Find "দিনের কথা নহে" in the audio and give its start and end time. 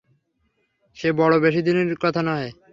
1.61-2.49